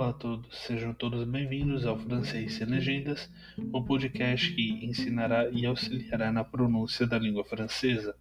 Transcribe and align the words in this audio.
Olá 0.00 0.08
a 0.08 0.14
todos, 0.14 0.56
sejam 0.56 0.94
todos 0.94 1.24
bem-vindos 1.24 1.84
ao 1.84 1.98
Francês 1.98 2.54
Sem 2.54 2.66
Legendas, 2.66 3.30
o 3.70 3.84
podcast 3.84 4.50
que 4.54 4.82
ensinará 4.82 5.50
e 5.50 5.66
auxiliará 5.66 6.32
na 6.32 6.42
pronúncia 6.42 7.06
da 7.06 7.18
língua 7.18 7.44
francesa. 7.44 8.16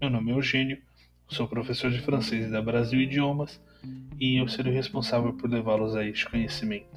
Meu 0.00 0.08
nome 0.08 0.30
é 0.30 0.34
Eugênio, 0.36 0.78
sou 1.26 1.48
professor 1.48 1.90
de 1.90 1.98
francês 1.98 2.52
da 2.52 2.62
Brasil 2.62 3.00
Idiomas 3.00 3.60
e 4.20 4.36
eu 4.40 4.46
serei 4.46 4.72
responsável 4.72 5.32
por 5.32 5.50
levá-los 5.50 5.96
a 5.96 6.06
este 6.06 6.30
conhecimento. 6.30 6.96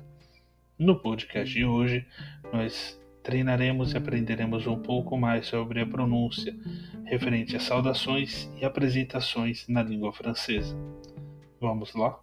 No 0.78 1.00
podcast 1.00 1.52
de 1.52 1.66
hoje, 1.66 2.06
nós 2.54 3.02
treinaremos 3.24 3.93
e 3.93 3.98
aprenderemos 3.98 4.68
um 4.68 4.78
pouco 4.78 5.18
mais 5.18 5.48
sobre 5.48 5.82
a 5.82 5.88
pronúncia 5.88 6.56
referente 7.04 7.56
a 7.56 7.60
saudações 7.60 8.48
e 8.61 8.64
apresentações 8.64 9.68
na 9.68 9.82
língua 9.82 10.14
francesa. 10.14 10.78
Vamos 11.60 11.96
lá? 11.96 12.20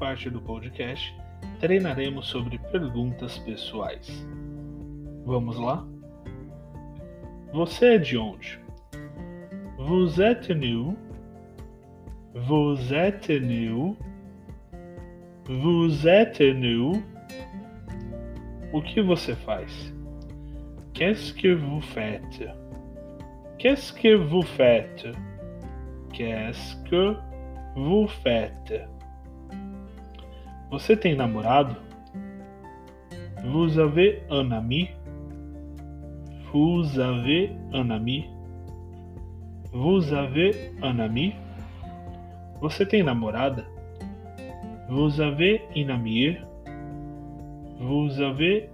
Parte 0.00 0.30
do 0.30 0.40
podcast, 0.40 1.14
treinaremos 1.60 2.26
sobre 2.26 2.58
perguntas 2.72 3.38
pessoais. 3.40 4.26
Vamos 5.26 5.58
lá? 5.58 5.86
Você 7.52 7.96
é 7.96 7.98
de 7.98 8.16
onde? 8.16 8.58
Vous 9.76 10.18
êtes 10.18 10.48
nous? 10.56 10.96
Vous 12.34 12.94
êtes 12.94 13.28
nous? 13.28 13.94
Vous 15.44 16.08
êtes 16.08 16.40
nous? 16.40 17.02
O 18.72 18.80
que 18.80 19.02
você 19.02 19.36
faz? 19.36 19.92
Qu'est-ce 20.94 21.34
que 21.34 21.54
vous 21.54 21.82
faites? 21.82 22.48
Qu'est-ce 23.58 23.92
que 23.92 24.16
vous 24.16 24.42
faites? 24.42 25.12
Qu'est-ce 26.14 26.82
que 26.84 27.16
vous 27.76 28.08
faites? 28.22 28.88
Você 30.70 30.96
tem 30.96 31.16
namorado? 31.16 31.76
Vous 33.44 33.76
avez 33.78 34.22
un 34.30 34.52
ami? 34.52 34.88
Vous 36.52 36.98
avez 36.98 37.56
un 37.72 37.90
ami? 37.90 38.30
Vous 39.72 40.12
avez 40.12 40.72
un 40.82 41.00
ami? 41.00 41.34
Você 42.60 42.86
tem 42.86 43.02
namorada? 43.02 43.64
Une 44.88 45.90
amie? 45.90 46.38
Vous 47.80 48.20
avez 48.20 48.68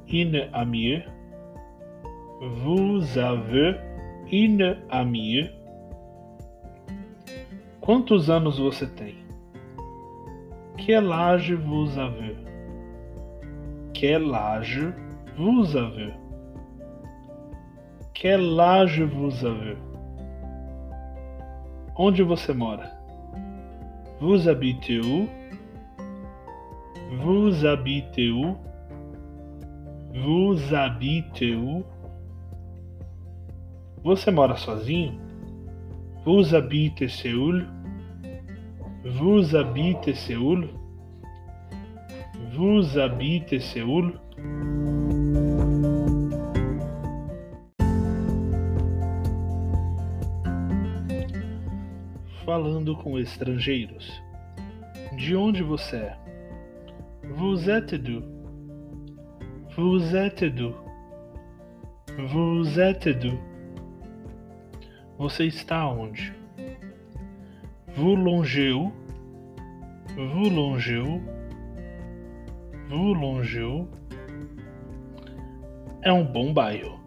une 4.31 4.77
amie? 4.91 5.50
Quantos 7.81 8.28
anos 8.28 8.58
você 8.58 8.86
tem? 8.86 9.25
Quel 10.78 11.10
âge 11.10 11.52
vous 11.52 11.98
avez? 11.98 12.36
Quel 13.94 14.34
âge 14.34 14.92
vous 15.36 15.74
avez? 15.77 16.12
Quel 18.12 18.60
âge 18.60 19.02
vous 19.02 19.44
avez? 19.44 19.77
Onde 21.97 22.20
você 22.22 22.52
mora? 22.52 22.91
Vous 24.20 24.48
habitez 24.48 25.00
où? 25.00 25.27
Vous 27.22 27.64
habitez 27.64 28.30
où? 28.30 28.56
Vous 30.14 30.74
habitez 30.74 31.54
où? 31.54 31.84
Você 34.04 34.31
mora 34.31 34.56
sozinho? 34.56 35.12
Vous 36.25 36.54
habitez 36.54 37.09
Séoul? 37.09 37.66
Vous 39.05 39.55
habitez 39.55 40.15
Séoul? 40.15 40.69
Vous 42.53 42.99
habitez 42.99 43.61
Séoul? 43.61 44.19
Falando 52.45 52.97
com 52.97 53.19
estrangeiros. 53.19 54.23
De 55.17 55.37
onde 55.37 55.63
você 55.63 55.97
é? 55.97 56.17
Vous 57.34 57.69
êtes 57.69 57.95
d'où? 57.95 58.23
Vous 59.77 60.15
êtes 60.15 60.45
d'où? 60.45 60.75
Vous 62.28 62.78
êtes 62.81 63.09
d'où? 63.09 63.39
Você 65.19 65.47
está 65.47 65.89
onde? 65.89 66.34
Vous 67.97 68.15
longez 68.15 68.73
où? 68.73 68.93
Vous 70.17 70.51
longez 70.51 70.99
où? 70.99 71.23
Vous 72.91 73.15
longez 73.15 73.62
où? 73.62 73.89
É 76.03 76.12
um 76.12 76.23
bom 76.23 76.53
bairro. 76.53 77.01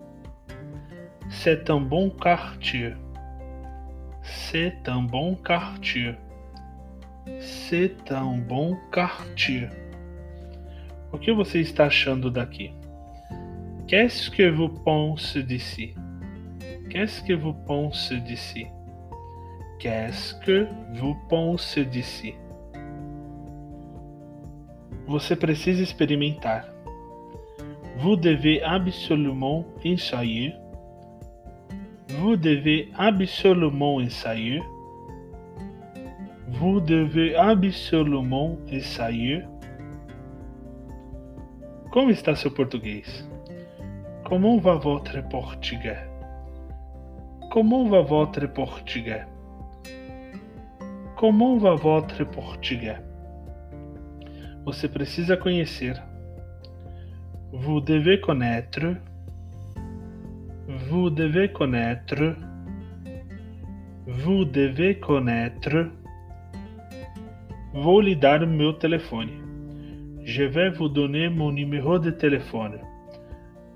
C'est 1.29 1.69
un 1.69 1.79
bon 1.79 2.09
quartier. 2.09 2.95
C'est 4.23 4.89
un 4.89 5.03
bon 5.03 5.35
quartier. 5.35 6.15
C'est 7.39 8.11
un 8.11 8.39
bon 8.39 8.75
quartier. 8.91 9.69
O 11.11 11.19
que 11.19 11.31
você 11.31 11.59
está 11.59 11.85
achando 11.85 12.31
daqui? 12.31 12.71
Qu'est-ce 13.87 14.31
que 14.31 14.49
vous 14.49 14.69
pensez 14.69 15.43
d'ici? 15.43 15.93
Qu'est-ce 16.89 17.21
que 17.21 17.33
vous 17.33 17.53
pensez 17.53 18.19
d'ici? 18.21 18.65
Qu'est-ce 19.79 20.35
que 20.45 20.67
vous 20.93 21.15
pensez 21.29 21.85
d'ici? 21.85 22.35
Você 25.07 25.37
precisa 25.37 25.81
experimentar. 25.81 26.65
Vous 27.97 28.17
devez 28.17 28.61
absolument 28.61 29.65
essayer. 29.85 30.53
Vous 32.19 32.35
devez 32.35 32.89
absolument 32.97 34.01
essayer. 34.01 34.61
Vous 36.49 36.81
devez 36.81 37.35
absolument 37.37 38.57
essayer. 38.69 39.43
Como 41.91 42.11
está 42.11 42.35
seu 42.35 42.51
português? 42.51 43.25
Comment 44.25 44.57
va 44.59 44.75
votre 44.75 45.21
portugais? 45.29 46.05
Comment 47.49 47.85
va 47.85 48.01
votre 48.01 48.45
portugais? 48.47 49.25
Comment 51.19 51.57
va 51.57 51.75
votre 51.75 52.23
portugais? 52.23 52.95
Você 54.65 54.87
precisa 54.87 55.35
conhecer. 55.35 55.91
Vous 57.51 57.81
devez 57.81 58.21
connaître. 58.21 58.95
Vous 60.69 61.09
devez 61.09 61.51
connaître. 61.51 62.37
Vous 64.07 64.45
devez 64.45 64.97
connaître. 64.97 65.89
Vou 67.73 67.99
lhe 67.99 68.15
dar 68.15 68.41
o 68.41 68.47
meu 68.47 68.71
telefone. 68.71 69.29
Je 70.23 70.45
vais 70.45 70.69
vous 70.69 70.87
donner 70.87 71.27
mon 71.27 71.51
numéro 71.51 71.99
de 71.99 72.11
téléphone. 72.11 72.79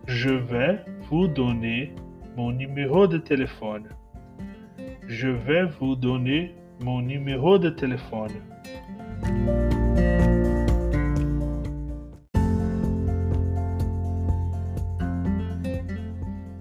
Je 0.07 0.29
vais 0.29 0.79
vous 1.09 1.27
donner 1.27 1.91
mon 2.37 2.53
numéro 2.53 3.05
de 3.05 3.17
téléphone. 3.17 3.89
Je 5.09 5.27
vais 5.27 5.65
vous 5.65 5.97
donner 5.97 6.62
mon 6.79 7.01
numéro 7.01 7.57
de 7.57 7.69
téléphone. 7.69 8.31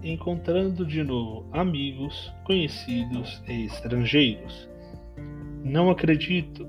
Encontrando 0.05 0.85
de 0.85 1.03
novo 1.03 1.45
amigos, 1.53 2.33
conhecidos 2.45 3.43
e 3.49 3.67
estrangeiros. 3.67 4.69
Não 5.65 5.91
acredito. 5.91 6.67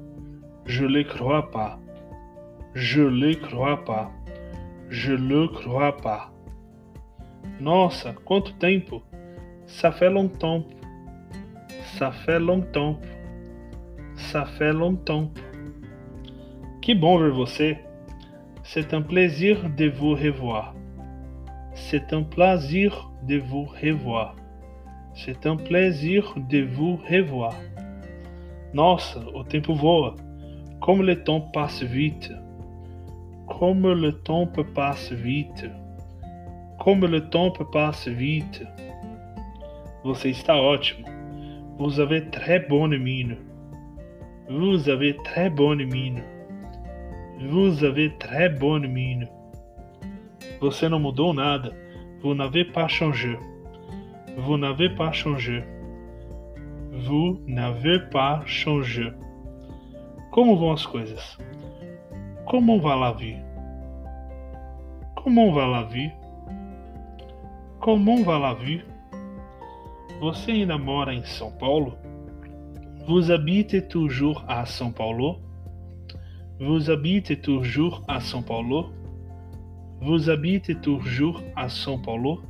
Je 0.66 0.86
le 0.86 1.04
crois 1.04 1.50
pas. 1.52 1.80
Je 2.74 3.02
le 3.02 3.36
crois 3.36 3.84
pas. 3.84 4.12
Je 4.90 5.14
le 5.14 5.48
crois 5.48 5.98
pas. 5.98 6.32
Nossa, 7.60 8.14
quanto 8.26 8.54
tempo! 8.54 9.04
Ça 9.68 9.92
fait 9.92 10.10
longtemps. 10.10 10.64
Ça 11.98 12.12
fait 12.12 12.40
longtemps. 12.40 13.00
Ça 14.32 14.46
longtemps. 14.72 15.32
Que 16.82 16.94
bom 16.96 17.20
ver 17.20 17.32
você. 17.32 17.78
C'est 18.64 18.94
un 18.94 19.02
plaisir 19.02 19.70
de 19.78 19.90
vous 19.90 20.16
revoir. 20.16 20.74
C'est 21.76 22.14
un 22.14 22.24
plaisir 22.24 23.12
de 23.28 23.38
vous 23.38 23.66
revoir. 23.66 24.36
C'est 25.14 25.46
un 25.46 25.58
plaisir 25.58 26.34
de 26.50 26.64
vous 26.64 26.96
revoir. 27.10 27.54
Nossa, 28.74 29.20
o 29.36 29.44
tempo 29.44 29.76
voa. 29.76 30.16
Como 30.80 31.04
le 31.04 31.24
temps 31.24 31.52
passe 31.54 31.84
vite. 31.84 32.32
Como 33.46 33.94
le 33.94 34.14
temps 34.24 34.48
passe 34.74 35.12
vite. 35.12 35.70
Como 36.80 37.08
le 37.08 37.30
temps 37.30 37.52
passe 37.72 38.08
vite. 38.08 38.66
Você 40.04 40.30
está 40.30 40.56
ótimo. 40.56 41.08
Vous 41.78 42.00
avez 42.00 42.30
très 42.32 42.60
bonne 42.60 42.98
mine. 42.98 43.53
Vous 44.50 44.90
avez 44.90 45.16
très 45.24 45.50
bonne 45.50 45.86
mine. 45.86 46.22
Vous 47.40 47.84
avez 47.84 48.12
très 48.18 48.50
bonne 48.50 48.88
mine. 48.88 49.28
Você 50.60 50.90
não 50.90 51.00
mudou 51.00 51.34
nada. 51.34 51.72
Vous 52.22 52.36
n'avez 52.36 52.66
pas 52.66 52.88
changé. 52.88 53.38
Vous 54.38 54.58
n'avez 54.58 54.90
pas 54.90 55.12
changé. 55.12 55.64
Vous 56.92 57.42
n'avez 57.48 58.00
pas 58.12 58.42
changé. 58.46 59.14
Como 60.32 60.58
vão 60.58 60.72
as 60.74 60.86
coisas? 60.86 61.38
Como 62.46 62.80
va 62.82 62.96
la 62.96 63.12
vie? 63.14 63.38
Como 65.16 65.54
va 65.54 65.66
la 65.68 65.84
vie? 65.84 66.12
Como 67.80 68.24
va 68.24 68.38
la 68.38 68.54
vie? 68.54 68.84
Você 70.20 70.52
ainda 70.52 70.78
mora 70.78 71.14
em 71.14 71.24
São 71.24 71.52
Paulo? 71.52 71.98
Vous 73.06 73.32
habitez 73.32 73.82
toujours 73.82 74.46
à 74.48 74.66
São 74.66 74.90
Paulo? 74.90 75.38
Vous 76.58 76.90
habitez 76.90 77.36
toujours 77.36 78.02
à 78.08 78.22
São 78.22 78.42
Paulo? 78.42 78.94
Vous 80.00 80.30
habitez 80.30 80.76
toujours 80.76 81.44
à 81.54 81.68
São 81.68 82.02
Paulo? 82.02 82.42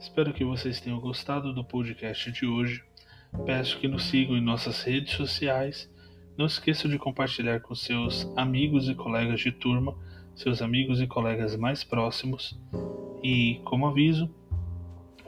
Espero 0.00 0.32
que 0.32 0.42
vocês 0.42 0.80
tenham 0.80 0.98
gostado 0.98 1.54
do 1.54 1.64
podcast 1.64 2.32
de 2.32 2.44
hoje. 2.44 2.82
Peço 3.46 3.78
que 3.78 3.86
nos 3.86 4.02
sigam 4.06 4.36
em 4.36 4.42
nossas 4.42 4.82
redes 4.82 5.14
sociais. 5.14 5.88
Não 6.36 6.46
esqueçam 6.46 6.90
de 6.90 6.98
compartilhar 6.98 7.60
com 7.60 7.74
seus 7.74 8.26
amigos 8.36 8.88
e 8.88 8.94
colegas 8.94 9.40
de 9.40 9.52
turma, 9.52 9.94
seus 10.34 10.62
amigos 10.62 11.00
e 11.00 11.06
colegas 11.06 11.56
mais 11.56 11.84
próximos. 11.84 12.58
E, 13.22 13.60
como 13.64 13.86
aviso, 13.86 14.30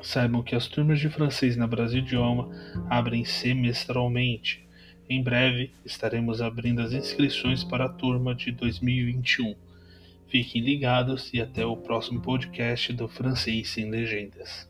saibam 0.03 0.43
que 0.43 0.55
as 0.55 0.67
turmas 0.67 0.99
de 0.99 1.09
francês 1.09 1.57
na 1.57 1.67
Brasil 1.67 2.01
Idioma 2.01 2.49
abrem 2.89 3.25
semestralmente. 3.25 4.67
Em 5.09 5.23
breve 5.23 5.71
estaremos 5.85 6.41
abrindo 6.41 6.81
as 6.81 6.93
inscrições 6.93 7.63
para 7.63 7.85
a 7.85 7.89
turma 7.89 8.35
de 8.35 8.51
2021. 8.51 9.55
Fiquem 10.29 10.63
ligados 10.63 11.33
e 11.33 11.41
até 11.41 11.65
o 11.65 11.77
próximo 11.77 12.21
podcast 12.21 12.93
do 12.93 13.07
Francês 13.07 13.69
Sem 13.69 13.91
Legendas. 13.91 14.67